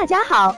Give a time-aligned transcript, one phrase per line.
[0.00, 0.54] 大家好，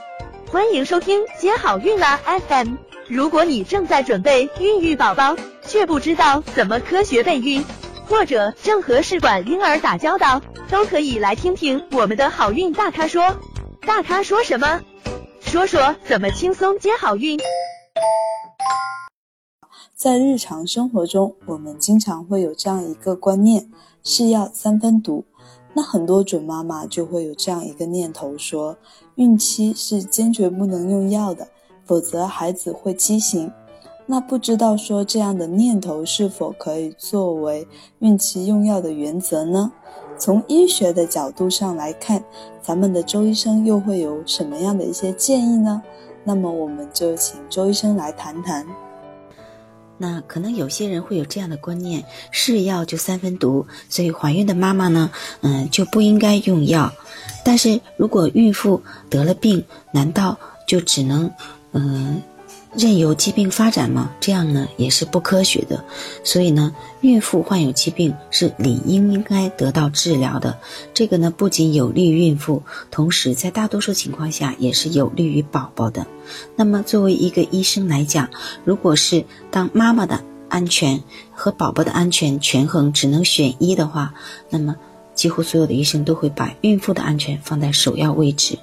[0.51, 2.75] 欢迎收听接好运啦 FM。
[3.07, 7.65] 如果你正在准备孕育宝宝，却不知道怎么科学备孕，
[8.07, 13.35] 或者正和试管婴儿打交道，都可以来听听我们的好运大咖说。
[13.81, 14.79] 大咖说什么？
[15.39, 17.39] 说说怎么轻松接好运。
[19.95, 23.71] 在日常生活中，我们经常会有这样一个观念：
[24.03, 25.25] 是药三分毒。
[25.73, 28.77] 那很多准妈妈就会有这样一个念头，说
[29.15, 31.47] 孕期是坚决不能用药的，
[31.85, 33.51] 否则孩子会畸形。
[34.05, 37.65] 那不知道说这样的念头是否可以作为
[37.99, 39.71] 孕期用药的原则呢？
[40.17, 42.23] 从医学的角度上来看，
[42.61, 45.81] 咱们的周医生又会有什么样的一些建议呢？
[46.23, 48.67] 那么我们就请周医生来谈谈。
[50.01, 56.91] 那可能有些人会有这样的观念，是药就三分毒，所以怀孕的妈妈呢，嗯，就不应该用药。
[57.45, 60.35] 但是如果孕妇得了病，难道
[60.67, 61.31] 就只能，
[61.73, 62.19] 嗯？
[62.73, 64.11] 任由疾病发展吗？
[64.21, 65.83] 这样呢也是不科学的。
[66.23, 70.57] 所以呢，孕妇患有疾病是理应应该得到治疗的。
[70.93, 76.07] 这个呢不仅有利于孕妇，同时在大多数情况下也是有利于宝宝的。
[76.55, 78.29] 那么作为一个医生来讲，
[78.63, 81.03] 如果是当妈妈的安全
[81.33, 84.13] 和宝宝的安全权衡只能选一的话，
[84.49, 84.77] 那么
[85.13, 88.57] 几乎所有的医生都会把孕妇的安全放在首要位置。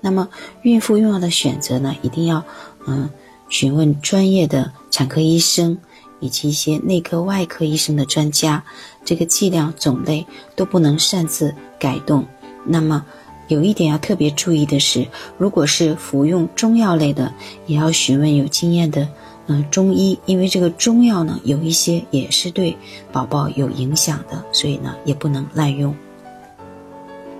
[0.00, 0.28] 那么
[0.62, 2.44] 孕妇用药的选择呢，一定要
[2.86, 3.10] 嗯。
[3.48, 5.78] 询问专业的产科医生
[6.20, 8.64] 以及一些内科、外科医生的专家，
[9.04, 12.24] 这个剂量、种类都不能擅自改动。
[12.64, 13.04] 那么，
[13.48, 15.06] 有一点要特别注意的是，
[15.36, 17.32] 如果是服用中药类的，
[17.66, 19.06] 也要询问有经验的
[19.46, 22.74] 嗯中医，因为这个中药呢，有一些也是对
[23.12, 25.94] 宝宝有影响的，所以呢，也不能滥用。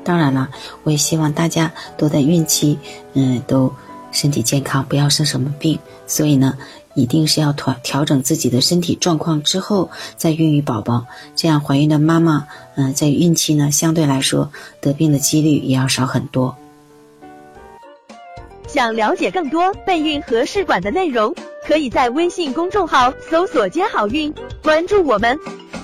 [0.05, 0.51] 当然了，
[0.83, 2.79] 我也希望大家都在孕期，
[3.15, 3.73] 嗯，都。
[4.15, 5.79] 身体健康，不要生什么病。
[6.07, 6.57] 所以呢，
[6.95, 11.05] 一定是要调调整自己的身体状况之后再孕育宝宝。
[11.37, 16.57] 这样怀孕的妈妈，嗯，在孕期呢，相对来说得病的几率也要少很多。
[18.67, 21.35] 想了解更多备孕和试管的内容，
[21.67, 25.39] 可以在微信公众号搜索“接好运”，关注我们，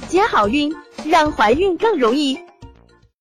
[0.08, 0.74] 接好运，
[1.04, 2.38] 让怀孕更容易。